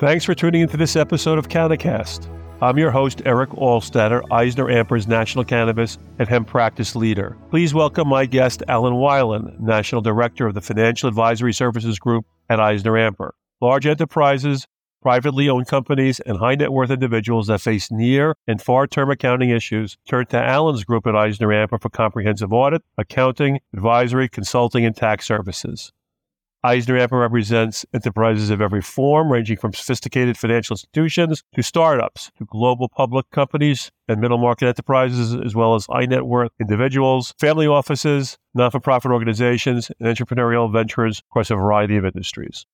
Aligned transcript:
Thanks 0.00 0.24
for 0.24 0.34
tuning 0.34 0.62
into 0.62 0.76
this 0.76 0.96
episode 0.96 1.38
of 1.38 1.48
CannaCast. 1.48 2.28
I'm 2.60 2.78
your 2.78 2.90
host, 2.90 3.22
Eric 3.24 3.50
Altstadter, 3.50 4.22
Eisner 4.32 4.68
Amper's 4.68 5.06
National 5.06 5.44
Cannabis 5.44 5.98
and 6.18 6.28
Hemp 6.28 6.48
Practice 6.48 6.96
Leader. 6.96 7.36
Please 7.48 7.74
welcome 7.74 8.08
my 8.08 8.26
guest, 8.26 8.64
Allen 8.66 8.94
Wilen, 8.94 9.56
National 9.60 10.00
Director 10.00 10.48
of 10.48 10.54
the 10.54 10.60
Financial 10.60 11.08
Advisory 11.08 11.52
Services 11.52 12.00
Group 12.00 12.26
at 12.48 12.58
EisnerAmper. 12.58 13.30
Large 13.60 13.86
enterprises, 13.86 14.66
privately 15.00 15.48
owned 15.48 15.68
companies, 15.68 16.18
and 16.18 16.38
high 16.38 16.56
net 16.56 16.72
worth 16.72 16.90
individuals 16.90 17.46
that 17.46 17.60
face 17.60 17.92
near 17.92 18.34
and 18.48 18.60
far 18.60 18.88
term 18.88 19.12
accounting 19.12 19.50
issues 19.50 19.96
turn 20.08 20.26
to 20.26 20.42
Allen's 20.42 20.82
group 20.82 21.06
at 21.06 21.14
EisnerAmper 21.14 21.80
for 21.80 21.88
comprehensive 21.88 22.52
audit, 22.52 22.82
accounting, 22.98 23.60
advisory, 23.72 24.28
consulting, 24.28 24.84
and 24.84 24.96
tax 24.96 25.24
services. 25.24 25.92
EisnerAmper 26.64 27.20
represents 27.20 27.84
enterprises 27.92 28.48
of 28.48 28.62
every 28.62 28.80
form, 28.80 29.30
ranging 29.30 29.58
from 29.58 29.74
sophisticated 29.74 30.38
financial 30.38 30.72
institutions 30.72 31.42
to 31.54 31.62
startups, 31.62 32.30
to 32.38 32.46
global 32.46 32.88
public 32.88 33.30
companies 33.30 33.92
and 34.08 34.18
middle 34.18 34.38
market 34.38 34.68
enterprises, 34.68 35.34
as 35.34 35.54
well 35.54 35.74
as 35.74 35.84
high 35.86 36.06
net 36.06 36.24
worth 36.24 36.52
individuals, 36.58 37.34
family 37.38 37.66
offices, 37.66 38.38
non 38.54 38.70
for 38.70 38.80
profit 38.80 39.10
organizations, 39.10 39.90
and 40.00 40.16
entrepreneurial 40.16 40.72
ventures 40.72 41.22
across 41.30 41.50
a 41.50 41.54
variety 41.54 41.98
of 41.98 42.06
industries. 42.06 42.64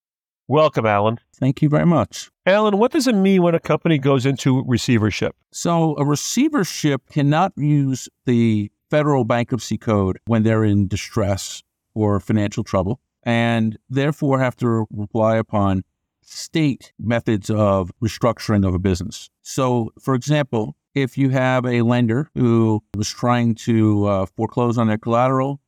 Welcome, 0.47 0.87
Allen. 0.87 1.19
Thank 1.35 1.61
you 1.61 1.69
very 1.69 1.87
much. 1.87 2.31
Allen, 2.47 2.79
what 2.79 2.93
does 2.93 3.09
it 3.09 3.15
mean 3.15 3.43
when 3.43 3.57
a 3.57 3.61
company 3.61 3.99
goes 3.99 4.25
into 4.25 4.65
receivership? 4.69 5.35
So, 5.51 5.97
a 5.97 6.05
receivership 6.05 7.03
cannot 7.11 7.53
use 7.57 8.09
the 8.25 8.71
federal 8.89 9.25
bankruptcy 9.25 9.79
code 9.79 10.19
when 10.27 10.45
they're 10.45 10.65
in 10.65 10.87
distress 10.87 11.65
or 11.95 12.21
financial 12.21 12.63
trouble 12.63 13.01
and 13.23 13.79
therefore 13.89 14.39
have 14.39 14.57
to 14.57 14.87
rely 14.91 15.37
upon 15.37 15.83
state 16.23 16.93
methods 16.99 17.51
of 17.51 17.91
restructuring 18.03 18.67
of 18.67 18.75
a 18.75 18.79
business. 18.79 19.31
So, 19.43 19.91
for 20.01 20.15
example, 20.15 20.77
if 20.95 21.19
you 21.19 21.31
have 21.31 21.65
a 21.67 21.83
lender 21.83 22.31
who 22.35 22.83
was 22.97 23.09
trying 23.09 23.55
to 23.57 24.07
uh, 24.07 24.27
foreclose 24.27 24.79
on 24.79 24.89
their 24.89 24.99
collateral, 24.99 25.61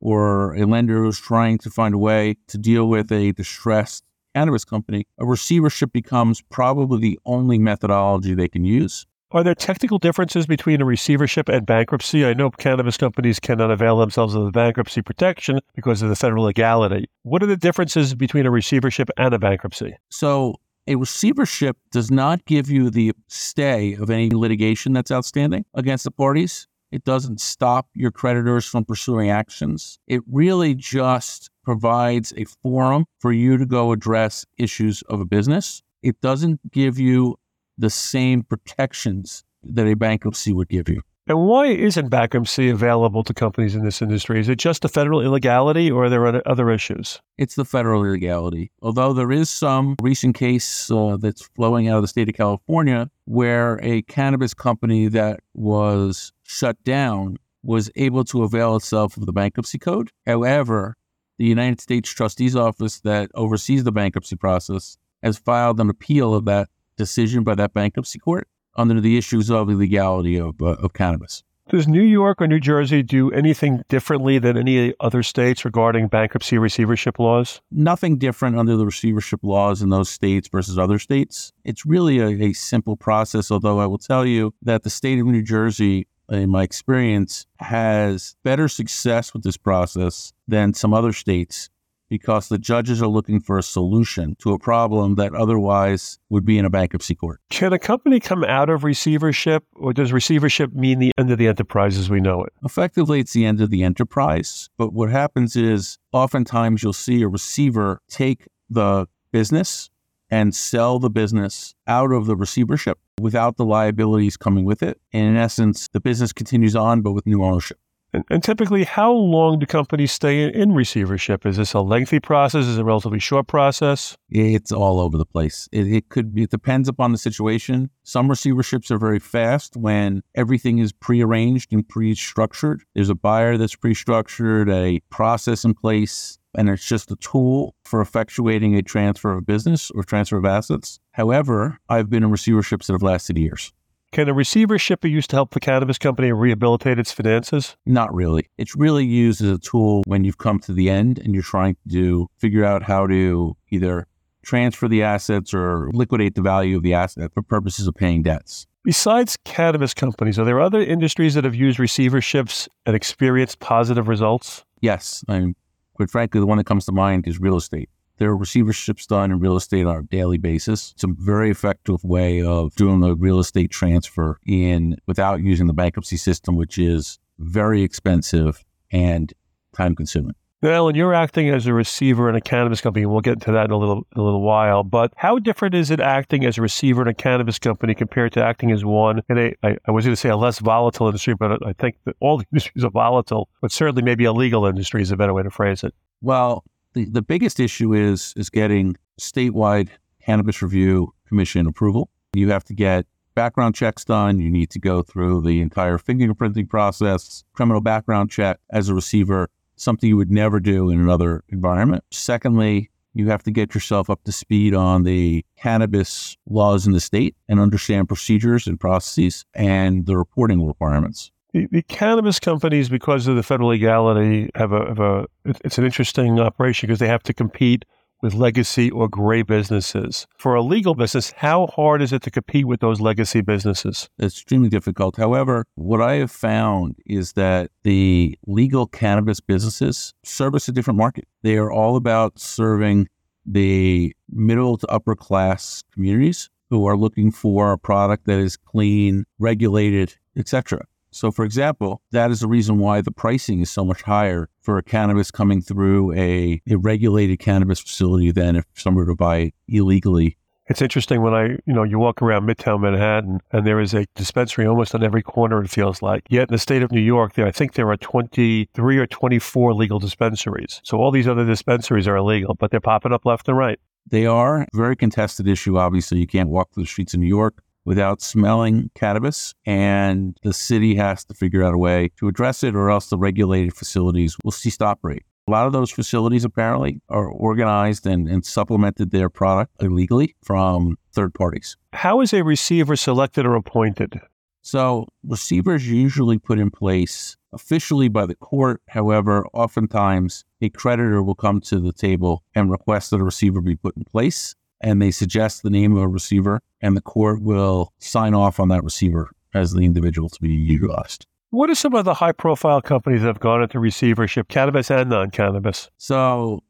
or 0.00 0.54
a 0.54 0.64
lender 0.64 1.02
who's 1.02 1.18
trying 1.18 1.58
to 1.58 1.70
find 1.70 1.94
a 1.94 1.98
way 1.98 2.36
to 2.46 2.58
deal 2.58 2.88
with 2.88 3.10
a 3.10 3.32
distressed 3.32 4.04
cannabis 4.34 4.64
company, 4.64 5.06
a 5.18 5.26
receivership 5.26 5.92
becomes 5.92 6.40
probably 6.42 7.00
the 7.00 7.18
only 7.24 7.58
methodology 7.58 8.34
they 8.34 8.48
can 8.48 8.64
use. 8.64 9.06
Are 9.30 9.44
there 9.44 9.54
technical 9.54 9.98
differences 9.98 10.46
between 10.46 10.80
a 10.80 10.86
receivership 10.86 11.50
and 11.50 11.66
bankruptcy? 11.66 12.24
I 12.24 12.32
know 12.32 12.50
cannabis 12.50 12.96
companies 12.96 13.38
cannot 13.38 13.70
avail 13.70 13.98
themselves 13.98 14.34
of 14.34 14.46
the 14.46 14.50
bankruptcy 14.50 15.02
protection 15.02 15.60
because 15.74 16.00
of 16.00 16.08
the 16.08 16.16
federal 16.16 16.44
legality. 16.44 17.10
What 17.24 17.42
are 17.42 17.46
the 17.46 17.58
differences 17.58 18.14
between 18.14 18.46
a 18.46 18.50
receivership 18.50 19.10
and 19.18 19.34
a 19.34 19.38
bankruptcy? 19.38 19.94
So, 20.08 20.54
a 20.86 20.96
receivership 20.96 21.76
does 21.90 22.10
not 22.10 22.42
give 22.46 22.70
you 22.70 22.88
the 22.88 23.12
stay 23.26 23.92
of 23.96 24.08
any 24.08 24.30
litigation 24.30 24.94
that's 24.94 25.10
outstanding 25.10 25.66
against 25.74 26.04
the 26.04 26.10
parties. 26.10 26.66
It 26.90 27.04
doesn't 27.04 27.42
stop 27.42 27.86
your 27.92 28.10
creditors 28.10 28.64
from 28.64 28.86
pursuing 28.86 29.28
actions. 29.28 29.98
It 30.06 30.22
really 30.32 30.74
just 30.74 31.50
provides 31.62 32.32
a 32.38 32.46
forum 32.62 33.04
for 33.18 33.30
you 33.30 33.58
to 33.58 33.66
go 33.66 33.92
address 33.92 34.46
issues 34.56 35.02
of 35.02 35.20
a 35.20 35.26
business. 35.26 35.82
It 36.02 36.18
doesn't 36.22 36.72
give 36.72 36.98
you 36.98 37.36
the 37.78 37.90
same 37.90 38.42
protections 38.42 39.44
that 39.62 39.86
a 39.86 39.94
bankruptcy 39.94 40.52
would 40.52 40.68
give 40.68 40.88
you. 40.88 41.00
And 41.28 41.46
why 41.46 41.66
isn't 41.66 42.08
bankruptcy 42.08 42.70
available 42.70 43.22
to 43.24 43.34
companies 43.34 43.74
in 43.74 43.84
this 43.84 44.00
industry? 44.00 44.40
Is 44.40 44.48
it 44.48 44.58
just 44.58 44.80
the 44.80 44.88
federal 44.88 45.20
illegality 45.20 45.90
or 45.90 46.06
are 46.06 46.08
there 46.08 46.48
other 46.48 46.70
issues? 46.70 47.20
It's 47.36 47.54
the 47.54 47.66
federal 47.66 48.02
illegality. 48.02 48.72
Although 48.80 49.12
there 49.12 49.30
is 49.30 49.50
some 49.50 49.96
recent 50.00 50.36
case 50.36 50.90
uh, 50.90 51.18
that's 51.20 51.42
flowing 51.54 51.86
out 51.86 51.96
of 51.96 52.02
the 52.02 52.08
state 52.08 52.30
of 52.30 52.34
California 52.34 53.10
where 53.26 53.78
a 53.82 54.00
cannabis 54.02 54.54
company 54.54 55.06
that 55.08 55.40
was 55.52 56.32
shut 56.44 56.82
down 56.82 57.36
was 57.62 57.90
able 57.96 58.24
to 58.24 58.42
avail 58.42 58.74
itself 58.76 59.18
of 59.18 59.26
the 59.26 59.32
bankruptcy 59.32 59.78
code. 59.78 60.10
However, 60.26 60.96
the 61.36 61.44
United 61.44 61.82
States 61.82 62.10
Trustee's 62.10 62.56
Office 62.56 63.00
that 63.00 63.30
oversees 63.34 63.84
the 63.84 63.92
bankruptcy 63.92 64.36
process 64.36 64.96
has 65.22 65.36
filed 65.36 65.78
an 65.78 65.90
appeal 65.90 66.32
of 66.32 66.46
that 66.46 66.70
decision 66.98 67.44
by 67.44 67.54
that 67.54 67.72
bankruptcy 67.72 68.18
court 68.18 68.46
under 68.76 69.00
the 69.00 69.16
issues 69.16 69.50
of 69.50 69.70
illegality 69.70 70.38
of, 70.38 70.60
uh, 70.60 70.76
of 70.82 70.92
cannabis. 70.92 71.42
Does 71.68 71.86
New 71.86 72.02
York 72.02 72.40
or 72.40 72.46
New 72.46 72.60
Jersey 72.60 73.02
do 73.02 73.30
anything 73.30 73.82
differently 73.88 74.38
than 74.38 74.56
any 74.56 74.94
other 75.00 75.22
states 75.22 75.66
regarding 75.66 76.08
bankruptcy 76.08 76.56
receivership 76.56 77.18
laws? 77.18 77.60
Nothing 77.70 78.16
different 78.16 78.56
under 78.58 78.74
the 78.74 78.86
receivership 78.86 79.40
laws 79.42 79.82
in 79.82 79.90
those 79.90 80.08
states 80.08 80.48
versus 80.48 80.78
other 80.78 80.98
states. 80.98 81.52
It's 81.64 81.84
really 81.84 82.20
a, 82.20 82.48
a 82.48 82.52
simple 82.54 82.96
process, 82.96 83.50
although 83.50 83.80
I 83.80 83.86
will 83.86 83.98
tell 83.98 84.24
you 84.24 84.54
that 84.62 84.82
the 84.82 84.88
state 84.88 85.18
of 85.18 85.26
New 85.26 85.42
Jersey, 85.42 86.06
in 86.30 86.48
my 86.48 86.62
experience, 86.62 87.46
has 87.58 88.34
better 88.44 88.66
success 88.66 89.34
with 89.34 89.42
this 89.42 89.58
process 89.58 90.32
than 90.46 90.72
some 90.72 90.94
other 90.94 91.12
states 91.12 91.68
because 92.08 92.48
the 92.48 92.58
judges 92.58 93.02
are 93.02 93.08
looking 93.08 93.40
for 93.40 93.58
a 93.58 93.62
solution 93.62 94.36
to 94.40 94.52
a 94.52 94.58
problem 94.58 95.16
that 95.16 95.34
otherwise 95.34 96.18
would 96.30 96.44
be 96.44 96.58
in 96.58 96.64
a 96.64 96.70
bankruptcy 96.70 97.14
court. 97.14 97.40
Can 97.50 97.72
a 97.72 97.78
company 97.78 98.20
come 98.20 98.44
out 98.44 98.70
of 98.70 98.84
receivership, 98.84 99.64
or 99.74 99.92
does 99.92 100.12
receivership 100.12 100.72
mean 100.72 100.98
the 100.98 101.12
end 101.18 101.30
of 101.30 101.38
the 101.38 101.48
enterprise 101.48 101.98
as 101.98 102.10
we 102.10 102.20
know 102.20 102.42
it? 102.44 102.52
Effectively, 102.64 103.20
it's 103.20 103.32
the 103.32 103.44
end 103.44 103.60
of 103.60 103.70
the 103.70 103.82
enterprise. 103.82 104.68
But 104.78 104.92
what 104.92 105.10
happens 105.10 105.56
is 105.56 105.98
oftentimes 106.12 106.82
you'll 106.82 106.92
see 106.92 107.22
a 107.22 107.28
receiver 107.28 108.00
take 108.08 108.48
the 108.70 109.06
business 109.32 109.90
and 110.30 110.54
sell 110.54 110.98
the 110.98 111.10
business 111.10 111.74
out 111.86 112.12
of 112.12 112.26
the 112.26 112.36
receivership 112.36 112.98
without 113.20 113.56
the 113.56 113.64
liabilities 113.64 114.36
coming 114.36 114.64
with 114.64 114.82
it. 114.82 115.00
And 115.12 115.28
in 115.28 115.36
essence, 115.36 115.88
the 115.92 116.00
business 116.00 116.32
continues 116.32 116.76
on, 116.76 117.00
but 117.00 117.12
with 117.12 117.26
new 117.26 117.42
ownership. 117.42 117.78
And, 118.14 118.24
and, 118.30 118.42
typically, 118.42 118.84
how 118.84 119.12
long 119.12 119.58
do 119.58 119.66
companies 119.66 120.12
stay 120.12 120.42
in, 120.42 120.50
in, 120.50 120.72
receivership? 120.72 121.44
Is 121.44 121.58
this 121.58 121.74
a 121.74 121.80
lengthy 121.80 122.20
process? 122.20 122.64
Is 122.64 122.78
it 122.78 122.80
a 122.80 122.84
relatively 122.84 123.18
short 123.18 123.46
process? 123.48 124.16
It's 124.30 124.72
all 124.72 124.98
over 124.98 125.18
the 125.18 125.26
place. 125.26 125.68
It, 125.72 125.86
it 125.92 126.08
could 126.08 126.34
be, 126.34 126.44
it 126.44 126.50
depends 126.50 126.88
upon 126.88 127.12
the 127.12 127.18
situation. 127.18 127.90
Some 128.04 128.28
receiverships 128.28 128.90
are 128.90 128.96
very 128.96 129.18
fast 129.18 129.76
when 129.76 130.22
everything 130.34 130.78
is 130.78 130.90
prearranged 130.90 131.70
and 131.72 131.86
pre 131.86 132.14
structured. 132.14 132.82
There's 132.94 133.10
a 133.10 133.14
buyer 133.14 133.58
that's 133.58 133.76
pre 133.76 133.92
structured, 133.92 134.70
a 134.70 135.00
process 135.10 135.64
in 135.64 135.74
place, 135.74 136.38
and 136.54 136.70
it's 136.70 136.86
just 136.86 137.10
a 137.10 137.16
tool 137.16 137.74
for 137.84 138.02
effectuating 138.02 138.76
a 138.78 138.82
transfer 138.82 139.36
of 139.36 139.44
business 139.44 139.90
or 139.90 140.02
transfer 140.02 140.38
of 140.38 140.46
assets. 140.46 140.98
However, 141.12 141.78
I've 141.90 142.08
been 142.08 142.24
in 142.24 142.30
receiverships 142.30 142.86
that 142.86 142.94
have 142.94 143.02
lasted 143.02 143.36
years. 143.36 143.72
Can 144.10 144.28
a 144.28 144.32
receivership 144.32 145.02
be 145.02 145.10
used 145.10 145.30
to 145.30 145.36
help 145.36 145.52
the 145.52 145.60
cannabis 145.60 145.98
company 145.98 146.32
rehabilitate 146.32 146.98
its 146.98 147.12
finances? 147.12 147.76
Not 147.84 148.12
really. 148.14 148.48
It's 148.56 148.74
really 148.74 149.04
used 149.04 149.42
as 149.42 149.50
a 149.50 149.58
tool 149.58 150.02
when 150.06 150.24
you've 150.24 150.38
come 150.38 150.58
to 150.60 150.72
the 150.72 150.88
end 150.88 151.18
and 151.18 151.34
you're 151.34 151.42
trying 151.42 151.74
to 151.74 151.88
do, 151.88 152.26
figure 152.38 152.64
out 152.64 152.82
how 152.82 153.06
to 153.06 153.56
either 153.70 154.06
transfer 154.42 154.88
the 154.88 155.02
assets 155.02 155.52
or 155.52 155.90
liquidate 155.92 156.34
the 156.34 156.40
value 156.40 156.76
of 156.76 156.82
the 156.82 156.94
asset 156.94 157.32
for 157.34 157.42
purposes 157.42 157.86
of 157.86 157.94
paying 157.94 158.22
debts. 158.22 158.66
Besides 158.82 159.36
cannabis 159.44 159.92
companies, 159.92 160.38
are 160.38 160.44
there 160.46 160.60
other 160.60 160.80
industries 160.80 161.34
that 161.34 161.44
have 161.44 161.54
used 161.54 161.78
receiverships 161.78 162.66
and 162.86 162.96
experienced 162.96 163.60
positive 163.60 164.08
results? 164.08 164.64
Yes. 164.80 165.22
I 165.28 165.40
mean, 165.40 165.56
quite 165.92 166.10
frankly, 166.10 166.40
the 166.40 166.46
one 166.46 166.56
that 166.56 166.64
comes 166.64 166.86
to 166.86 166.92
mind 166.92 167.28
is 167.28 167.38
real 167.38 167.56
estate. 167.56 167.90
There 168.18 168.30
are 168.30 168.36
receiverships 168.36 169.06
done 169.06 169.30
in 169.30 169.38
real 169.38 169.56
estate 169.56 169.86
on 169.86 169.96
a 169.96 170.02
daily 170.02 170.38
basis. 170.38 170.92
It's 170.94 171.04
a 171.04 171.08
very 171.08 171.50
effective 171.50 172.02
way 172.02 172.42
of 172.42 172.74
doing 172.74 173.00
the 173.00 173.14
real 173.14 173.38
estate 173.38 173.70
transfer 173.70 174.38
in 174.46 174.96
without 175.06 175.40
using 175.40 175.68
the 175.68 175.72
bankruptcy 175.72 176.16
system, 176.16 176.56
which 176.56 176.78
is 176.78 177.18
very 177.38 177.82
expensive 177.82 178.64
and 178.90 179.32
time 179.74 179.94
consuming. 179.94 180.34
Now, 180.60 180.88
and 180.88 180.96
you're 180.96 181.14
acting 181.14 181.50
as 181.50 181.68
a 181.68 181.72
receiver 181.72 182.28
in 182.28 182.34
a 182.34 182.40
cannabis 182.40 182.80
company, 182.80 183.06
we'll 183.06 183.20
get 183.20 183.34
into 183.34 183.52
that 183.52 183.66
in 183.66 183.70
a 183.70 183.76
little 183.76 183.98
in 184.16 184.20
a 184.20 184.24
little 184.24 184.42
while. 184.42 184.82
But 184.82 185.12
how 185.16 185.38
different 185.38 185.76
is 185.76 185.92
it 185.92 186.00
acting 186.00 186.44
as 186.44 186.58
a 186.58 186.62
receiver 186.62 187.00
in 187.00 187.06
a 187.06 187.14
cannabis 187.14 187.60
company 187.60 187.94
compared 187.94 188.32
to 188.32 188.44
acting 188.44 188.72
as 188.72 188.84
one 188.84 189.22
in 189.28 189.38
a 189.38 189.54
I, 189.62 189.76
I 189.86 189.92
was 189.92 190.04
going 190.04 190.12
to 190.12 190.20
say 190.20 190.30
a 190.30 190.36
less 190.36 190.58
volatile 190.58 191.06
industry, 191.06 191.34
but 191.34 191.64
I 191.64 191.74
think 191.74 191.96
that 192.06 192.16
all 192.18 192.38
the 192.38 192.46
industries 192.52 192.84
are 192.84 192.90
volatile, 192.90 193.48
but 193.62 193.70
certainly 193.70 194.02
maybe 194.02 194.24
a 194.24 194.32
legal 194.32 194.66
industry 194.66 195.00
is 195.00 195.12
a 195.12 195.16
better 195.16 195.32
way 195.32 195.44
to 195.44 195.50
phrase 195.50 195.84
it. 195.84 195.94
Well, 196.22 196.64
the, 196.98 197.10
the 197.10 197.22
biggest 197.22 197.60
issue 197.60 197.94
is 197.94 198.34
is 198.36 198.50
getting 198.50 198.96
statewide 199.20 199.88
cannabis 200.24 200.60
review 200.62 201.14
commission 201.26 201.66
approval. 201.66 202.10
You 202.32 202.50
have 202.50 202.64
to 202.64 202.74
get 202.74 203.06
background 203.34 203.76
checks 203.76 204.04
done. 204.04 204.40
You 204.40 204.50
need 204.50 204.70
to 204.70 204.80
go 204.80 205.02
through 205.02 205.42
the 205.42 205.60
entire 205.60 205.98
fingerprinting 205.98 206.68
process, 206.68 207.44
criminal 207.52 207.80
background 207.80 208.30
check 208.30 208.58
as 208.70 208.88
a 208.88 208.94
receiver, 208.94 209.48
something 209.76 210.08
you 210.08 210.16
would 210.16 210.30
never 210.30 210.58
do 210.58 210.90
in 210.90 211.00
another 211.00 211.44
environment. 211.50 212.02
Secondly, 212.10 212.90
you 213.14 213.28
have 213.28 213.44
to 213.44 213.50
get 213.52 213.74
yourself 213.74 214.10
up 214.10 214.22
to 214.24 214.32
speed 214.32 214.74
on 214.74 215.04
the 215.04 215.44
cannabis 215.56 216.36
laws 216.48 216.86
in 216.86 216.92
the 216.92 217.00
state 217.00 217.36
and 217.48 217.60
understand 217.60 218.08
procedures 218.08 218.66
and 218.66 218.78
processes 218.78 219.44
and 219.54 220.06
the 220.06 220.16
reporting 220.16 220.66
requirements. 220.66 221.30
The, 221.52 221.66
the, 221.70 221.82
cannabis 221.82 222.38
companies, 222.38 222.88
because 222.88 223.26
of 223.26 223.36
the 223.36 223.42
federal 223.42 223.70
legality, 223.70 224.50
have 224.54 224.72
a, 224.72 224.86
have 224.86 225.00
a 225.00 225.26
it's 225.44 225.78
an 225.78 225.84
interesting 225.84 226.38
operation 226.38 226.86
because 226.86 226.98
they 226.98 227.08
have 227.08 227.22
to 227.22 227.32
compete 227.32 227.84
with 228.20 228.34
legacy 228.34 228.90
or 228.90 229.08
gray 229.08 229.42
businesses. 229.42 230.26
For 230.36 230.54
a 230.54 230.62
legal 230.62 230.94
business, 230.94 231.32
how 231.36 231.68
hard 231.68 232.02
is 232.02 232.12
it 232.12 232.22
to 232.22 232.30
compete 232.30 232.66
with 232.66 232.80
those 232.80 233.00
legacy 233.00 233.40
businesses? 233.40 234.10
It's 234.18 234.34
extremely 234.34 234.68
difficult. 234.68 235.16
However, 235.16 235.64
what 235.76 236.02
I 236.02 236.14
have 236.14 236.30
found 236.30 236.96
is 237.06 237.34
that 237.34 237.70
the 237.82 238.36
legal 238.46 238.86
cannabis 238.86 239.40
businesses 239.40 240.14
service 240.24 240.68
a 240.68 240.72
different 240.72 240.98
market. 240.98 241.26
They 241.42 241.56
are 241.56 241.70
all 241.70 241.96
about 241.96 242.38
serving 242.38 243.08
the 243.46 244.14
middle 244.30 244.76
to 244.78 244.86
upper 244.88 245.14
class 245.14 245.82
communities 245.92 246.50
who 246.70 246.86
are 246.86 246.96
looking 246.96 247.30
for 247.32 247.72
a 247.72 247.78
product 247.78 248.26
that 248.26 248.38
is 248.38 248.56
clean, 248.56 249.24
regulated, 249.38 250.14
etc. 250.36 250.84
So, 251.10 251.30
for 251.30 251.44
example, 251.44 252.02
that 252.12 252.30
is 252.30 252.40
the 252.40 252.48
reason 252.48 252.78
why 252.78 253.00
the 253.00 253.10
pricing 253.10 253.60
is 253.60 253.70
so 253.70 253.84
much 253.84 254.02
higher 254.02 254.48
for 254.60 254.78
a 254.78 254.82
cannabis 254.82 255.30
coming 255.30 255.62
through 255.62 256.12
a, 256.12 256.60
a 256.68 256.76
regulated 256.76 257.38
cannabis 257.38 257.80
facility 257.80 258.30
than 258.30 258.56
if 258.56 258.64
someone 258.74 259.06
were 259.06 259.12
to 259.12 259.16
buy 259.16 259.36
it 259.38 259.54
illegally. 259.68 260.36
It's 260.68 260.82
interesting 260.82 261.22
when 261.22 261.32
I, 261.32 261.44
you 261.64 261.72
know, 261.72 261.82
you 261.82 261.98
walk 261.98 262.20
around 262.20 262.46
Midtown 262.46 262.82
Manhattan 262.82 263.40
and 263.52 263.66
there 263.66 263.80
is 263.80 263.94
a 263.94 264.04
dispensary 264.14 264.66
almost 264.66 264.94
on 264.94 265.02
every 265.02 265.22
corner, 265.22 265.62
it 265.62 265.70
feels 265.70 266.02
like. 266.02 266.24
Yet 266.28 266.50
in 266.50 266.54
the 266.54 266.58
state 266.58 266.82
of 266.82 266.92
New 266.92 267.00
York, 267.00 267.32
there, 267.32 267.46
I 267.46 267.52
think 267.52 267.72
there 267.72 267.90
are 267.90 267.96
23 267.96 268.98
or 268.98 269.06
24 269.06 269.72
legal 269.72 269.98
dispensaries. 269.98 270.82
So 270.84 270.98
all 270.98 271.10
these 271.10 271.26
other 271.26 271.46
dispensaries 271.46 272.06
are 272.06 272.16
illegal, 272.16 272.54
but 272.54 272.70
they're 272.70 272.80
popping 272.80 273.14
up 273.14 273.24
left 273.24 273.48
and 273.48 273.56
right. 273.56 273.80
They 274.06 274.26
are 274.26 274.66
very 274.74 274.94
contested 274.94 275.48
issue. 275.48 275.78
Obviously, 275.78 276.18
you 276.18 276.26
can't 276.26 276.50
walk 276.50 276.72
through 276.72 276.84
the 276.84 276.88
streets 276.88 277.14
of 277.14 277.20
New 277.20 277.26
York 277.26 277.62
without 277.88 278.20
smelling 278.20 278.90
cannabis. 278.94 279.54
And 279.64 280.36
the 280.42 280.52
city 280.52 280.94
has 280.96 281.24
to 281.24 281.34
figure 281.34 281.64
out 281.64 281.72
a 281.72 281.78
way 281.78 282.10
to 282.18 282.28
address 282.28 282.62
it, 282.62 282.76
or 282.76 282.90
else 282.90 283.08
the 283.08 283.16
regulated 283.16 283.74
facilities 283.74 284.36
will 284.44 284.52
cease 284.52 284.76
to 284.76 284.84
operate. 284.84 285.22
A 285.48 285.50
lot 285.50 285.66
of 285.66 285.72
those 285.72 285.90
facilities 285.90 286.44
apparently 286.44 287.00
are 287.08 287.26
organized 287.26 288.06
and, 288.06 288.28
and 288.28 288.44
supplemented 288.44 289.10
their 289.10 289.30
product 289.30 289.72
illegally 289.80 290.36
from 290.44 290.98
third 291.14 291.32
parties. 291.32 291.78
How 291.94 292.20
is 292.20 292.34
a 292.34 292.44
receiver 292.44 292.94
selected 292.94 293.46
or 293.46 293.54
appointed? 293.54 294.20
So, 294.60 295.06
receivers 295.24 295.88
usually 295.88 296.38
put 296.38 296.58
in 296.58 296.70
place 296.70 297.38
officially 297.54 298.08
by 298.08 298.26
the 298.26 298.34
court. 298.34 298.82
However, 298.88 299.46
oftentimes 299.54 300.44
a 300.60 300.68
creditor 300.68 301.22
will 301.22 301.34
come 301.34 301.62
to 301.62 301.80
the 301.80 301.94
table 301.94 302.42
and 302.54 302.70
request 302.70 303.10
that 303.10 303.20
a 303.20 303.24
receiver 303.24 303.62
be 303.62 303.76
put 303.76 303.96
in 303.96 304.04
place 304.04 304.54
and 304.80 305.02
they 305.02 305.10
suggest 305.10 305.62
the 305.62 305.70
name 305.70 305.96
of 305.96 306.02
a 306.02 306.08
receiver, 306.08 306.60
and 306.80 306.96
the 306.96 307.00
court 307.00 307.42
will 307.42 307.92
sign 307.98 308.34
off 308.34 308.60
on 308.60 308.68
that 308.68 308.84
receiver 308.84 309.30
as 309.54 309.72
the 309.72 309.80
individual 309.80 310.28
to 310.28 310.40
be 310.40 310.52
utilized. 310.52 311.26
What 311.50 311.70
are 311.70 311.74
some 311.74 311.94
of 311.94 312.04
the 312.04 312.14
high 312.14 312.32
profile 312.32 312.82
companies 312.82 313.22
that 313.22 313.28
have 313.28 313.40
gone 313.40 313.62
into 313.62 313.80
receivership, 313.80 314.48
cannabis 314.48 314.90
and 314.90 315.08
non 315.08 315.30
cannabis? 315.30 315.90
So, 315.96 316.62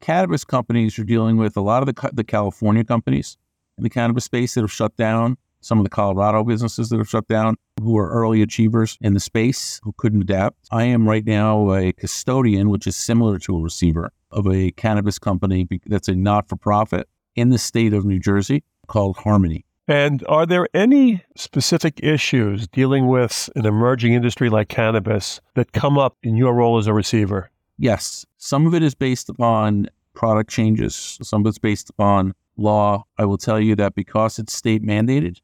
cannabis 0.00 0.44
companies 0.44 0.98
are 0.98 1.04
dealing 1.04 1.38
with 1.38 1.56
a 1.56 1.62
lot 1.62 1.82
of 1.82 1.86
the, 1.94 2.10
the 2.12 2.24
California 2.24 2.84
companies 2.84 3.38
in 3.78 3.84
the 3.84 3.90
cannabis 3.90 4.24
space 4.24 4.54
that 4.54 4.60
have 4.60 4.72
shut 4.72 4.94
down, 4.96 5.38
some 5.60 5.78
of 5.78 5.84
the 5.84 5.90
Colorado 5.90 6.44
businesses 6.44 6.90
that 6.90 6.98
have 6.98 7.08
shut 7.08 7.26
down, 7.26 7.56
who 7.80 7.96
are 7.96 8.10
early 8.10 8.42
achievers 8.42 8.98
in 9.00 9.14
the 9.14 9.20
space 9.20 9.80
who 9.82 9.94
couldn't 9.96 10.20
adapt. 10.20 10.58
I 10.70 10.84
am 10.84 11.08
right 11.08 11.24
now 11.24 11.72
a 11.72 11.92
custodian, 11.92 12.68
which 12.68 12.86
is 12.86 12.96
similar 12.96 13.38
to 13.40 13.56
a 13.56 13.62
receiver 13.62 14.12
of 14.30 14.46
a 14.46 14.72
cannabis 14.72 15.18
company 15.18 15.66
that's 15.86 16.08
a 16.08 16.14
not 16.14 16.50
for 16.50 16.56
profit 16.56 17.08
in 17.38 17.50
the 17.50 17.58
state 17.58 17.94
of 17.94 18.04
New 18.04 18.18
Jersey 18.18 18.64
called 18.86 19.16
Harmony. 19.18 19.64
And 19.86 20.22
are 20.28 20.44
there 20.44 20.68
any 20.74 21.24
specific 21.34 22.00
issues 22.02 22.68
dealing 22.68 23.08
with 23.08 23.48
an 23.56 23.64
emerging 23.64 24.12
industry 24.12 24.50
like 24.50 24.68
cannabis 24.68 25.40
that 25.54 25.72
come 25.72 25.96
up 25.96 26.16
in 26.22 26.36
your 26.36 26.52
role 26.52 26.76
as 26.76 26.86
a 26.86 26.92
receiver? 26.92 27.50
Yes. 27.78 28.26
Some 28.36 28.66
of 28.66 28.74
it 28.74 28.82
is 28.82 28.94
based 28.94 29.30
upon 29.30 29.88
product 30.12 30.50
changes, 30.50 31.18
some 31.22 31.42
of 31.42 31.46
it's 31.46 31.58
based 31.58 31.88
upon 31.88 32.34
law. 32.56 33.04
I 33.16 33.24
will 33.24 33.38
tell 33.38 33.58
you 33.58 33.76
that 33.76 33.94
because 33.94 34.38
it's 34.38 34.52
state 34.52 34.82
mandated, 34.82 35.40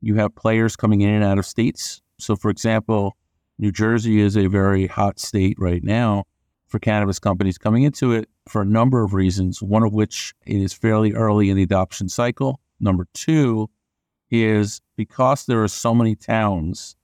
you 0.00 0.14
have 0.14 0.34
players 0.34 0.76
coming 0.76 1.02
in 1.02 1.10
and 1.10 1.24
out 1.24 1.38
of 1.38 1.44
states. 1.44 2.00
So, 2.18 2.36
for 2.36 2.50
example, 2.50 3.16
New 3.58 3.72
Jersey 3.72 4.20
is 4.20 4.36
a 4.36 4.46
very 4.46 4.86
hot 4.86 5.18
state 5.18 5.56
right 5.58 5.82
now 5.84 6.24
for 6.74 6.80
cannabis 6.80 7.20
companies 7.20 7.56
coming 7.56 7.84
into 7.84 8.10
it 8.10 8.28
for 8.48 8.62
a 8.62 8.64
number 8.64 9.04
of 9.04 9.14
reasons, 9.14 9.62
one 9.62 9.84
of 9.84 9.92
which 9.92 10.34
is 10.44 10.72
fairly 10.72 11.12
early 11.12 11.48
in 11.48 11.56
the 11.56 11.62
adoption 11.62 12.08
cycle. 12.08 12.58
Number 12.80 13.06
two 13.14 13.70
is 14.28 14.80
because 14.96 15.46
there 15.46 15.62
are 15.62 15.68
so 15.68 15.94
many 15.94 16.16
towns 16.16 16.96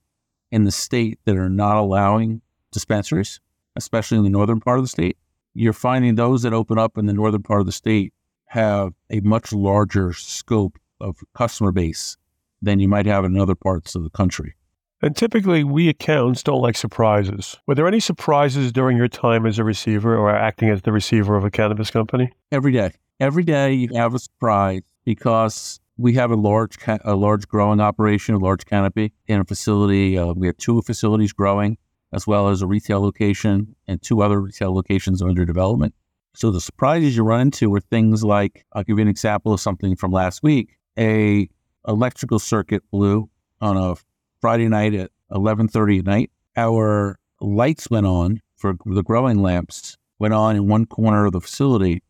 in 0.50 0.64
the 0.64 0.72
state 0.72 1.20
that 1.25 1.37
are 1.37 1.49
not 1.49 1.76
allowing 1.76 2.43
dispensaries, 2.72 3.38
especially 3.76 4.19
in 4.19 4.25
the 4.25 4.31
northern 4.31 4.58
part 4.58 4.81
of 4.81 4.84
the 4.84 4.88
state, 4.88 5.17
you're 5.55 5.72
finding 5.72 6.17
those 6.17 6.43
that 6.43 6.52
open 6.52 6.76
up 6.76 6.99
in 6.99 7.06
the 7.06 7.12
northern 7.12 7.44
part 7.44 7.61
of 7.61 7.67
the 7.67 7.70
state 7.70 8.12
have 8.46 8.93
a 9.08 9.20
much 9.20 9.52
larger 9.52 10.12
scope 10.12 10.81
of 11.00 11.19
customer 11.32 11.70
base 11.70 12.17
than 12.61 12.81
you 12.81 12.88
might 12.88 13.06
have 13.06 13.25
in 13.25 13.38
other 13.38 13.55
parts 13.55 13.94
of 13.94 14.02
the 14.02 14.11
country. 14.11 14.56
And 15.02 15.17
typically, 15.17 15.64
we 15.64 15.88
accountants 15.88 16.43
don't 16.43 16.61
like 16.61 16.76
surprises. 16.76 17.56
Were 17.67 17.75
there 17.75 17.88
any 17.88 18.00
surprises 18.00 18.70
during 18.70 18.99
your 18.99 19.08
time 19.08 19.47
as 19.47 19.58
a 19.58 19.64
receiver 19.64 20.17
or 20.17 20.31
acting 20.31 20.69
as 20.69 20.82
the 20.82 20.93
receiver 20.93 21.37
of 21.37 21.44
a 21.44 21.50
cannabis 21.50 21.91
company? 21.91 22.32
Every 22.52 22.73
day. 22.73 22.93
Every 23.19 23.43
day 23.43 23.73
you 23.73 23.88
have 23.94 24.14
a 24.14 24.19
surprise 24.19 24.82
because 25.05 25.81
we 25.97 26.14
have 26.14 26.31
a 26.31 26.37
large 26.37 26.76
a 27.05 27.14
large 27.14 27.49
growing 27.49 27.81
operation, 27.81 28.35
a 28.35 28.38
large 28.38 28.64
canopy 28.67 29.12
in 29.26 29.41
a 29.41 29.44
facility. 29.44 30.19
Uh, 30.19 30.32
we 30.32 30.47
have 30.47 30.56
two 30.58 30.81
facilities 30.82 31.32
growing, 31.32 31.79
as 32.12 32.26
well 32.26 32.49
as 32.49 32.61
a 32.61 32.67
retail 32.67 33.00
location 33.00 33.75
and 33.87 34.03
two 34.03 34.23
other 34.23 34.41
retail 34.41 34.75
locations 34.75 35.23
under 35.23 35.44
development. 35.44 35.94
So 36.35 36.50
the 36.50 36.61
surprises 36.61 37.17
you 37.17 37.25
run 37.25 37.41
into 37.41 37.75
are 37.75 37.81
things 37.81 38.23
like 38.23 38.64
I'll 38.73 38.85
give 38.85 38.99
you 38.99 39.03
an 39.03 39.08
example 39.08 39.53
of 39.53 39.61
something 39.61 39.96
from 39.96 40.12
last 40.12 40.43
week. 40.43 40.76
A 40.99 41.49
electrical 41.88 42.38
circuit 42.38 42.82
blew 42.91 43.31
on 43.61 43.76
a 43.76 43.96
Friday 44.41 44.69
night 44.69 44.95
at 44.95 45.11
11:30 45.31 45.99
at 45.99 46.05
night. 46.05 46.31
Our 46.57 47.19
lights 47.41 47.91
went 47.91 48.07
on 48.07 48.41
for 48.57 48.77
the 48.85 49.03
growing 49.03 49.43
lamps 49.43 49.97
went 50.21 50.35
on 50.35 50.55
in 50.55 50.69
one 50.69 50.87
corner 50.87 51.27
of 51.27 51.33
the 51.33 51.41
facility 51.41 52.03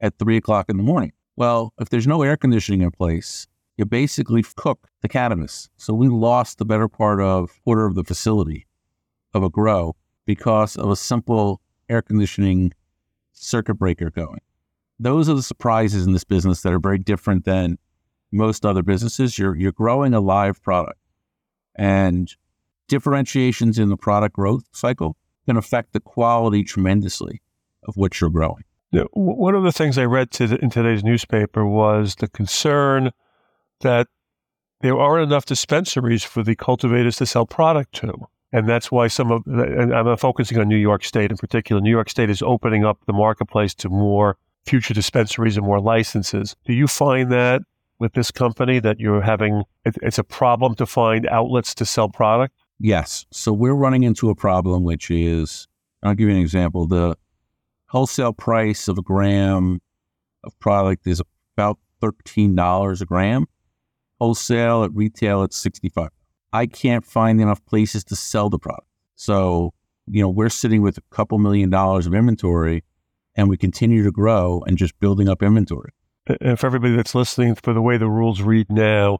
at 0.00 0.18
three 0.18 0.36
o'clock 0.36 0.66
in 0.68 0.76
the 0.76 0.82
morning. 0.82 1.12
Well, 1.34 1.72
if 1.80 1.88
there's 1.88 2.06
no 2.06 2.22
air 2.22 2.36
conditioning 2.36 2.82
in 2.82 2.90
place, 2.92 3.48
you 3.76 3.86
basically 3.86 4.44
cook 4.54 4.86
the 5.00 5.08
cannabis. 5.08 5.68
So 5.76 5.94
we 5.94 6.08
lost 6.08 6.58
the 6.58 6.64
better 6.64 6.86
part 6.86 7.20
of 7.20 7.50
quarter 7.64 7.86
of 7.86 7.96
the 7.96 8.04
facility 8.04 8.66
of 9.32 9.42
a 9.42 9.50
grow 9.50 9.96
because 10.26 10.76
of 10.76 10.90
a 10.90 10.96
simple 10.96 11.60
air 11.88 12.02
conditioning 12.02 12.72
circuit 13.32 13.74
breaker 13.74 14.10
going. 14.10 14.40
Those 15.00 15.28
are 15.28 15.34
the 15.34 15.42
surprises 15.42 16.06
in 16.06 16.12
this 16.12 16.22
business 16.22 16.60
that 16.62 16.72
are 16.72 16.78
very 16.78 16.98
different 16.98 17.44
than 17.44 17.78
most 18.30 18.64
other 18.64 18.82
businesses. 18.82 19.38
You're 19.38 19.56
you're 19.56 19.72
growing 19.72 20.14
a 20.14 20.20
live 20.20 20.62
product 20.62 20.98
and 21.74 22.34
differentiations 22.88 23.78
in 23.78 23.88
the 23.88 23.96
product 23.96 24.34
growth 24.34 24.64
cycle 24.72 25.16
can 25.46 25.56
affect 25.56 25.92
the 25.92 26.00
quality 26.00 26.62
tremendously 26.64 27.42
of 27.86 27.96
what 27.96 28.20
you're 28.20 28.30
growing. 28.30 28.64
One 29.12 29.54
of 29.54 29.64
the 29.64 29.72
things 29.72 29.98
I 29.98 30.04
read 30.04 30.30
to 30.32 30.46
the, 30.46 30.56
in 30.62 30.70
today's 30.70 31.02
newspaper 31.02 31.66
was 31.66 32.14
the 32.16 32.28
concern 32.28 33.10
that 33.80 34.06
there 34.80 34.96
aren't 34.96 35.24
enough 35.24 35.46
dispensaries 35.46 36.22
for 36.22 36.42
the 36.42 36.54
cultivators 36.54 37.16
to 37.16 37.26
sell 37.26 37.46
product 37.46 37.94
to. 37.96 38.28
And 38.52 38.68
that's 38.68 38.92
why 38.92 39.08
some 39.08 39.32
of, 39.32 39.42
I'm 39.48 40.16
focusing 40.16 40.58
on 40.58 40.68
New 40.68 40.76
York 40.76 41.04
State 41.04 41.32
in 41.32 41.36
particular. 41.36 41.82
New 41.82 41.90
York 41.90 42.08
State 42.08 42.30
is 42.30 42.40
opening 42.40 42.84
up 42.84 42.98
the 43.06 43.12
marketplace 43.12 43.74
to 43.76 43.88
more 43.88 44.36
future 44.64 44.94
dispensaries 44.94 45.56
and 45.56 45.66
more 45.66 45.80
licenses. 45.80 46.54
Do 46.64 46.72
you 46.72 46.86
find 46.86 47.32
that 47.32 47.62
with 47.98 48.12
this 48.12 48.30
company 48.30 48.80
that 48.80 48.98
you're 49.00 49.22
having 49.22 49.62
it's 49.84 50.18
a 50.18 50.24
problem 50.24 50.74
to 50.76 50.86
find 50.86 51.26
outlets 51.28 51.74
to 51.76 51.86
sell 51.86 52.08
product? 52.08 52.54
Yes. 52.80 53.26
So 53.30 53.52
we're 53.52 53.74
running 53.74 54.02
into 54.02 54.30
a 54.30 54.34
problem, 54.34 54.84
which 54.84 55.10
is 55.10 55.68
I'll 56.02 56.14
give 56.14 56.28
you 56.28 56.34
an 56.34 56.40
example. 56.40 56.86
The 56.86 57.16
wholesale 57.88 58.32
price 58.32 58.88
of 58.88 58.98
a 58.98 59.02
gram 59.02 59.80
of 60.42 60.58
product 60.58 61.06
is 61.06 61.22
about 61.56 61.78
$13 62.02 63.00
a 63.00 63.04
gram. 63.04 63.46
Wholesale 64.20 64.84
at 64.84 64.94
retail, 64.94 65.42
it's 65.42 65.56
65 65.56 66.08
I 66.52 66.66
can't 66.66 67.04
find 67.04 67.40
enough 67.40 67.64
places 67.66 68.04
to 68.04 68.16
sell 68.16 68.48
the 68.48 68.60
product. 68.60 68.86
So, 69.16 69.74
you 70.06 70.22
know, 70.22 70.28
we're 70.28 70.48
sitting 70.48 70.82
with 70.82 70.98
a 70.98 71.02
couple 71.10 71.38
million 71.38 71.68
dollars 71.68 72.06
of 72.06 72.14
inventory 72.14 72.84
and 73.34 73.48
we 73.48 73.56
continue 73.56 74.04
to 74.04 74.12
grow 74.12 74.62
and 74.66 74.78
just 74.78 74.98
building 75.00 75.28
up 75.28 75.42
inventory 75.42 75.90
Uh, 76.28 76.56
for 76.56 76.66
everybody 76.66 76.96
that's 76.96 77.14
listening, 77.14 77.54
for 77.54 77.74
the 77.74 77.82
way 77.82 77.98
the 77.98 78.08
rules 78.08 78.40
read 78.40 78.70
now, 78.70 79.18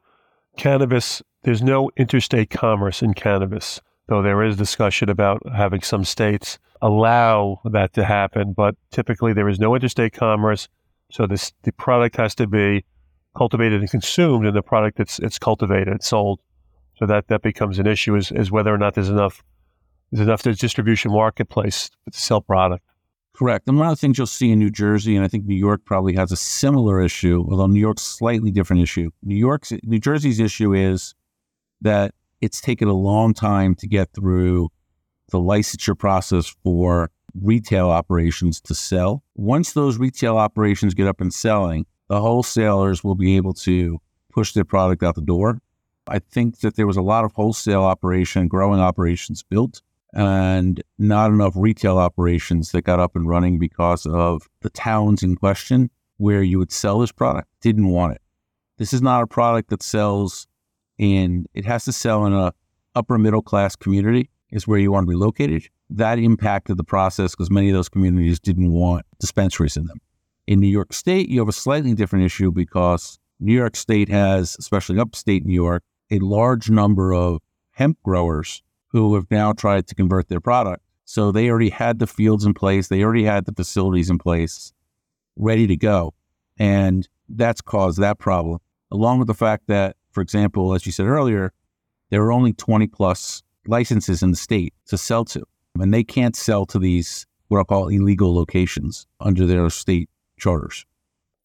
cannabis, 0.56 1.22
there's 1.42 1.62
no 1.62 1.90
interstate 1.96 2.50
commerce 2.50 3.02
in 3.02 3.12
cannabis, 3.12 3.80
though 4.08 4.22
there 4.22 4.42
is 4.42 4.56
discussion 4.56 5.10
about 5.10 5.42
having 5.54 5.82
some 5.82 6.04
states 6.04 6.58
allow 6.80 7.60
that 7.64 7.92
to 7.94 8.04
happen. 8.04 8.52
But 8.52 8.76
typically, 8.90 9.32
there 9.32 9.48
is 9.48 9.58
no 9.58 9.74
interstate 9.74 10.12
commerce. 10.12 10.68
So 11.10 11.26
this, 11.26 11.52
the 11.62 11.72
product 11.72 12.16
has 12.16 12.34
to 12.36 12.46
be 12.46 12.84
cultivated 13.36 13.80
and 13.80 13.90
consumed 13.90 14.46
in 14.46 14.54
the 14.54 14.62
product 14.62 14.98
that's 14.98 15.18
it's 15.18 15.38
cultivated, 15.38 16.02
sold. 16.02 16.40
So 16.96 17.06
that, 17.06 17.28
that 17.28 17.42
becomes 17.42 17.78
an 17.78 17.86
issue 17.86 18.14
is, 18.14 18.30
is 18.32 18.50
whether 18.50 18.72
or 18.72 18.78
not 18.78 18.94
there's 18.94 19.08
enough 19.10 19.42
there's 20.12 20.26
enough 20.26 20.42
distribution 20.42 21.10
marketplace 21.10 21.90
to 22.10 22.18
sell 22.18 22.40
product. 22.40 22.84
Correct. 23.34 23.66
And 23.68 23.78
one 23.78 23.88
of 23.88 23.92
the 23.92 24.00
things 24.00 24.16
you'll 24.16 24.28
see 24.28 24.52
in 24.52 24.60
New 24.60 24.70
Jersey, 24.70 25.16
and 25.16 25.24
I 25.24 25.28
think 25.28 25.44
New 25.44 25.56
York 25.56 25.84
probably 25.84 26.14
has 26.14 26.30
a 26.30 26.36
similar 26.36 27.02
issue, 27.02 27.44
although 27.50 27.66
New 27.66 27.80
York's 27.80 28.02
slightly 28.02 28.52
different 28.52 28.82
issue. 28.82 29.10
New 29.24 29.34
York's 29.34 29.72
New 29.82 29.98
Jersey's 29.98 30.38
issue 30.38 30.72
is 30.72 31.14
that 31.80 32.14
it's 32.40 32.60
taken 32.60 32.86
a 32.86 32.94
long 32.94 33.34
time 33.34 33.74
to 33.76 33.88
get 33.88 34.12
through 34.14 34.68
the 35.30 35.38
licensure 35.38 35.98
process 35.98 36.54
for 36.62 37.10
retail 37.34 37.90
operations 37.90 38.60
to 38.60 38.74
sell. 38.74 39.24
Once 39.34 39.72
those 39.72 39.98
retail 39.98 40.36
operations 40.36 40.94
get 40.94 41.08
up 41.08 41.20
and 41.20 41.34
selling, 41.34 41.86
the 42.08 42.20
wholesalers 42.20 43.02
will 43.02 43.16
be 43.16 43.36
able 43.36 43.54
to 43.54 43.98
push 44.32 44.52
their 44.52 44.64
product 44.64 45.02
out 45.02 45.16
the 45.16 45.22
door. 45.22 45.58
I 46.06 46.20
think 46.20 46.60
that 46.60 46.76
there 46.76 46.86
was 46.86 46.96
a 46.96 47.02
lot 47.02 47.24
of 47.24 47.32
wholesale 47.32 47.82
operation, 47.82 48.46
growing 48.46 48.78
operations 48.78 49.42
built 49.42 49.82
and 50.14 50.82
not 50.96 51.30
enough 51.30 51.54
retail 51.56 51.98
operations 51.98 52.70
that 52.70 52.82
got 52.82 53.00
up 53.00 53.16
and 53.16 53.28
running 53.28 53.58
because 53.58 54.06
of 54.06 54.48
the 54.60 54.70
towns 54.70 55.22
in 55.22 55.34
question 55.34 55.90
where 56.18 56.42
you 56.42 56.58
would 56.58 56.70
sell 56.70 57.00
this 57.00 57.12
product 57.12 57.48
didn't 57.60 57.88
want 57.88 58.14
it. 58.14 58.22
This 58.78 58.92
is 58.92 59.02
not 59.02 59.22
a 59.22 59.26
product 59.26 59.70
that 59.70 59.82
sells 59.82 60.46
in 60.96 61.46
it 61.54 61.64
has 61.64 61.84
to 61.84 61.92
sell 61.92 62.24
in 62.26 62.32
a 62.32 62.52
upper 62.94 63.18
middle 63.18 63.42
class 63.42 63.74
community 63.74 64.30
is 64.50 64.68
where 64.68 64.78
you 64.78 64.92
want 64.92 65.04
to 65.04 65.10
be 65.10 65.16
located. 65.16 65.68
That 65.90 66.18
impacted 66.20 66.76
the 66.76 66.84
process 66.84 67.32
because 67.32 67.50
many 67.50 67.68
of 67.68 67.74
those 67.74 67.88
communities 67.88 68.38
didn't 68.38 68.72
want 68.72 69.04
dispensaries 69.18 69.76
in 69.76 69.86
them. 69.86 70.00
In 70.46 70.60
New 70.60 70.68
York 70.68 70.92
State, 70.92 71.28
you 71.28 71.40
have 71.40 71.48
a 71.48 71.52
slightly 71.52 71.94
different 71.94 72.24
issue 72.24 72.52
because 72.52 73.18
New 73.40 73.52
York 73.52 73.74
State 73.74 74.08
has, 74.08 74.56
especially 74.60 75.00
upstate 75.00 75.44
New 75.44 75.54
York, 75.54 75.82
a 76.10 76.20
large 76.20 76.70
number 76.70 77.12
of 77.12 77.40
hemp 77.72 77.98
growers 78.04 78.62
who 78.94 79.16
have 79.16 79.28
now 79.28 79.52
tried 79.52 79.88
to 79.88 79.94
convert 79.94 80.28
their 80.28 80.40
product. 80.40 80.80
So 81.04 81.32
they 81.32 81.50
already 81.50 81.68
had 81.68 81.98
the 81.98 82.06
fields 82.06 82.44
in 82.44 82.54
place, 82.54 82.86
they 82.86 83.02
already 83.02 83.24
had 83.24 83.44
the 83.44 83.52
facilities 83.52 84.08
in 84.08 84.18
place, 84.18 84.72
ready 85.34 85.66
to 85.66 85.76
go. 85.76 86.14
And 86.58 87.06
that's 87.28 87.60
caused 87.60 87.98
that 87.98 88.20
problem, 88.20 88.60
along 88.92 89.18
with 89.18 89.26
the 89.26 89.34
fact 89.34 89.64
that, 89.66 89.96
for 90.12 90.20
example, 90.20 90.74
as 90.74 90.86
you 90.86 90.92
said 90.92 91.06
earlier, 91.06 91.52
there 92.10 92.22
are 92.22 92.30
only 92.30 92.52
20 92.52 92.86
plus 92.86 93.42
licenses 93.66 94.22
in 94.22 94.30
the 94.30 94.36
state 94.36 94.72
to 94.86 94.96
sell 94.96 95.24
to, 95.24 95.42
and 95.80 95.92
they 95.92 96.04
can't 96.04 96.36
sell 96.36 96.64
to 96.66 96.78
these 96.78 97.26
what 97.48 97.58
I'll 97.58 97.64
call 97.64 97.88
illegal 97.88 98.32
locations 98.32 99.08
under 99.18 99.44
their 99.44 99.68
state 99.70 100.08
charters. 100.38 100.86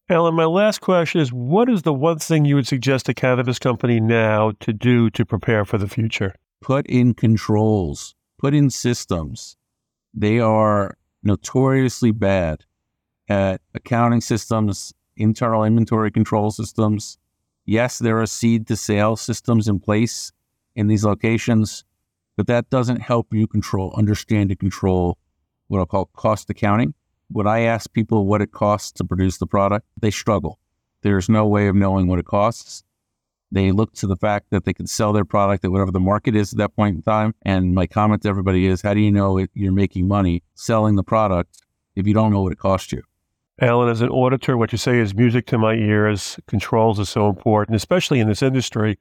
Allen, 0.08 0.36
my 0.36 0.44
last 0.44 0.80
question 0.80 1.20
is 1.20 1.32
what 1.32 1.68
is 1.68 1.82
the 1.82 1.92
one 1.92 2.20
thing 2.20 2.44
you 2.44 2.54
would 2.54 2.68
suggest 2.68 3.08
a 3.08 3.14
cannabis 3.14 3.58
company 3.58 3.98
now 3.98 4.52
to 4.60 4.72
do 4.72 5.10
to 5.10 5.26
prepare 5.26 5.64
for 5.64 5.78
the 5.78 5.88
future? 5.88 6.36
Put 6.60 6.86
in 6.86 7.14
controls, 7.14 8.14
put 8.38 8.54
in 8.54 8.70
systems. 8.70 9.56
They 10.12 10.40
are 10.40 10.96
notoriously 11.22 12.10
bad 12.10 12.64
at 13.28 13.60
accounting 13.74 14.20
systems, 14.20 14.92
internal 15.16 15.64
inventory 15.64 16.10
control 16.10 16.50
systems. 16.50 17.18
Yes, 17.64 17.98
there 17.98 18.20
are 18.20 18.26
seed 18.26 18.66
to 18.68 18.76
sale 18.76 19.16
systems 19.16 19.68
in 19.68 19.78
place 19.78 20.32
in 20.74 20.88
these 20.88 21.04
locations, 21.04 21.84
but 22.36 22.46
that 22.46 22.70
doesn't 22.70 23.00
help 23.00 23.32
you 23.32 23.46
control, 23.46 23.94
understand 23.96 24.50
and 24.50 24.58
control 24.58 25.18
what 25.68 25.78
I'll 25.78 25.86
call 25.86 26.06
cost 26.06 26.50
accounting. 26.50 26.94
When 27.28 27.46
I 27.46 27.60
ask 27.60 27.92
people 27.92 28.26
what 28.26 28.42
it 28.42 28.50
costs 28.50 28.90
to 28.92 29.04
produce 29.04 29.38
the 29.38 29.46
product, 29.46 29.86
they 30.00 30.10
struggle. 30.10 30.58
There's 31.02 31.28
no 31.28 31.46
way 31.46 31.68
of 31.68 31.76
knowing 31.76 32.08
what 32.08 32.18
it 32.18 32.24
costs. 32.24 32.82
They 33.52 33.72
look 33.72 33.92
to 33.94 34.06
the 34.06 34.16
fact 34.16 34.50
that 34.50 34.64
they 34.64 34.72
can 34.72 34.86
sell 34.86 35.12
their 35.12 35.24
product 35.24 35.64
at 35.64 35.72
whatever 35.72 35.90
the 35.90 36.00
market 36.00 36.36
is 36.36 36.52
at 36.52 36.58
that 36.58 36.76
point 36.76 36.96
in 36.96 37.02
time. 37.02 37.34
And 37.42 37.74
my 37.74 37.86
comment 37.86 38.22
to 38.22 38.28
everybody 38.28 38.66
is, 38.66 38.82
how 38.82 38.94
do 38.94 39.00
you 39.00 39.10
know 39.10 39.44
you're 39.54 39.72
making 39.72 40.06
money 40.06 40.42
selling 40.54 40.96
the 40.96 41.02
product 41.02 41.62
if 41.96 42.06
you 42.06 42.14
don't 42.14 42.32
know 42.32 42.42
what 42.42 42.52
it 42.52 42.58
cost 42.58 42.92
you? 42.92 43.02
Allen, 43.60 43.90
as 43.90 44.00
an 44.00 44.08
auditor, 44.08 44.56
what 44.56 44.72
you 44.72 44.78
say 44.78 44.98
is 44.98 45.14
music 45.14 45.46
to 45.46 45.58
my 45.58 45.74
ears. 45.74 46.38
Controls 46.46 46.98
are 46.98 47.04
so 47.04 47.28
important, 47.28 47.76
especially 47.76 48.18
in 48.18 48.26
this 48.26 48.42
industry, 48.42 48.98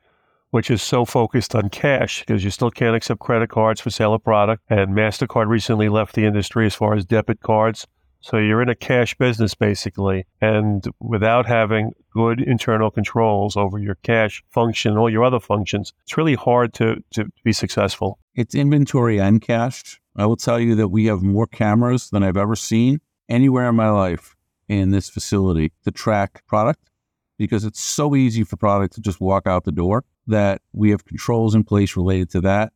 which 0.50 0.70
is 0.70 0.82
so 0.82 1.06
focused 1.06 1.56
on 1.56 1.70
cash 1.70 2.22
because 2.22 2.44
you 2.44 2.50
still 2.50 2.72
can't 2.72 2.96
accept 2.96 3.22
credit 3.22 3.50
cards 3.50 3.80
for 3.80 3.90
sale 3.90 4.14
of 4.14 4.24
product. 4.24 4.64
And 4.70 4.90
MasterCard 4.90 5.48
recently 5.48 5.88
left 5.88 6.16
the 6.16 6.26
industry 6.26 6.66
as 6.66 6.76
far 6.76 6.94
as 6.96 7.06
debit 7.06 7.40
cards. 7.40 7.88
So 8.20 8.38
you're 8.38 8.62
in 8.62 8.68
a 8.68 8.76
cash 8.76 9.16
business 9.16 9.56
basically. 9.56 10.26
And 10.42 10.84
without 11.00 11.46
having 11.46 11.94
good 12.12 12.42
internal 12.42 12.92
controls 12.92 13.56
over 13.56 13.80
your 13.80 13.96
cash 14.04 14.44
function, 14.50 14.98
all 14.98 15.10
your 15.10 15.24
other 15.24 15.40
functions, 15.40 15.94
it's 16.04 16.18
really 16.18 16.36
hard 16.36 16.74
to, 16.76 17.04
to 17.12 17.32
be 17.44 17.54
successful. 17.54 18.20
It's 18.36 18.56
inventory 18.56 19.20
and 19.20 19.42
cash. 19.42 20.00
I 20.16 20.26
will 20.26 20.38
tell 20.38 20.60
you 20.60 20.76
that 20.76 20.90
we 20.90 21.06
have 21.06 21.22
more 21.22 21.48
cameras 21.48 22.10
than 22.10 22.24
I've 22.24 22.38
ever 22.38 22.56
seen 22.56 23.00
anywhere 23.28 23.70
in 23.70 23.76
my 23.76 23.90
life 23.90 24.36
in 24.68 24.92
this 24.92 25.10
facility 25.10 25.72
to 25.84 25.92
track 25.92 26.46
product 26.48 26.90
because 27.38 27.64
it's 27.64 27.80
so 27.80 28.16
easy 28.16 28.44
for 28.44 28.58
product 28.58 28.96
to 28.96 29.02
just 29.02 29.22
walk 29.22 29.48
out 29.48 29.64
the 29.64 29.72
door 29.72 30.04
that 30.28 30.62
we 30.74 30.90
have 30.92 31.06
controls 31.06 31.56
in 31.56 31.64
place 31.64 31.96
related 31.96 32.30
to 32.32 32.42
that. 32.42 32.74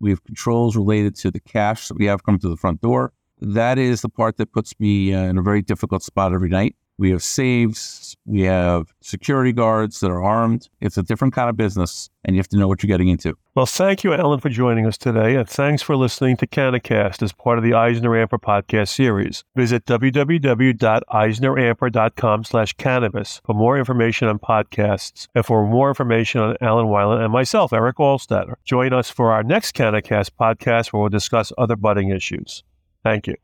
We 0.00 0.10
have 0.10 0.22
controls 0.24 0.76
related 0.76 1.16
to 1.16 1.30
the 1.30 1.40
cash 1.40 1.88
that 1.88 1.98
we 1.98 2.06
have 2.06 2.22
come 2.22 2.38
to 2.38 2.48
the 2.48 2.56
front 2.56 2.80
door 2.80 3.12
that 3.40 3.78
is 3.78 4.02
the 4.02 4.08
part 4.08 4.36
that 4.38 4.52
puts 4.52 4.78
me 4.80 5.14
uh, 5.14 5.22
in 5.22 5.38
a 5.38 5.42
very 5.42 5.62
difficult 5.62 6.02
spot 6.02 6.32
every 6.32 6.48
night. 6.48 6.76
We 6.98 7.10
have 7.10 7.22
safes. 7.22 8.16
we 8.26 8.42
have 8.42 8.92
security 9.00 9.52
guards 9.52 10.00
that 10.00 10.10
are 10.10 10.22
armed. 10.22 10.68
It's 10.80 10.98
a 10.98 11.02
different 11.02 11.32
kind 11.32 11.48
of 11.48 11.56
business, 11.56 12.10
and 12.24 12.34
you 12.34 12.40
have 12.40 12.48
to 12.48 12.58
know 12.58 12.66
what 12.66 12.82
you're 12.82 12.88
getting 12.88 13.06
into. 13.08 13.38
Well, 13.54 13.66
thank 13.66 14.02
you, 14.04 14.12
Allen, 14.12 14.40
for 14.40 14.48
joining 14.48 14.84
us 14.86 14.98
today, 14.98 15.36
and 15.36 15.48
thanks 15.48 15.80
for 15.80 15.96
listening 15.96 16.36
to 16.38 16.46
CannaCast 16.46 17.22
as 17.22 17.32
part 17.32 17.56
of 17.56 17.64
the 17.64 17.70
EisnerAmper 17.70 18.40
podcast 18.40 18.88
series. 18.88 19.44
Visit 19.56 19.86
www.eisneramper.com 19.86 22.44
slash 22.44 22.72
cannabis 22.74 23.40
for 23.44 23.54
more 23.54 23.78
information 23.78 24.28
on 24.28 24.38
podcasts 24.38 25.28
and 25.34 25.46
for 25.46 25.66
more 25.66 25.88
information 25.88 26.40
on 26.40 26.56
Allen 26.60 26.86
Wilen 26.86 27.22
and 27.22 27.32
myself, 27.32 27.72
Eric 27.72 27.96
Altstadter. 27.96 28.54
Join 28.64 28.92
us 28.92 29.10
for 29.10 29.32
our 29.32 29.42
next 29.42 29.74
CannaCast 29.74 30.30
podcast 30.38 30.92
where 30.92 31.00
we'll 31.00 31.08
discuss 31.08 31.52
other 31.56 31.76
budding 31.76 32.10
issues. 32.10 32.62
Thank 33.02 33.28
you. 33.28 33.38